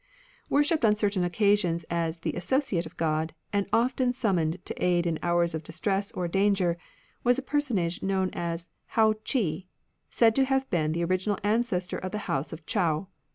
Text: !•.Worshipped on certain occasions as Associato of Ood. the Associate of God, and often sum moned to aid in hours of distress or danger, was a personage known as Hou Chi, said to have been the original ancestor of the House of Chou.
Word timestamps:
!•.Worshipped 0.49 0.83
on 0.83 0.95
certain 0.95 1.23
occasions 1.23 1.85
as 1.91 2.17
Associato 2.17 2.17
of 2.17 2.17
Ood. 2.17 2.23
the 2.23 2.33
Associate 2.35 2.85
of 2.87 2.97
God, 2.97 3.35
and 3.53 3.67
often 3.71 4.13
sum 4.13 4.37
moned 4.37 4.65
to 4.65 4.83
aid 4.83 5.05
in 5.05 5.19
hours 5.21 5.53
of 5.53 5.61
distress 5.61 6.11
or 6.13 6.27
danger, 6.27 6.75
was 7.23 7.37
a 7.37 7.43
personage 7.43 8.01
known 8.01 8.31
as 8.33 8.69
Hou 8.95 9.13
Chi, 9.23 9.65
said 10.09 10.35
to 10.35 10.45
have 10.45 10.67
been 10.71 10.93
the 10.93 11.03
original 11.03 11.37
ancestor 11.43 11.99
of 11.99 12.13
the 12.13 12.25
House 12.27 12.51
of 12.51 12.65
Chou. 12.65 13.09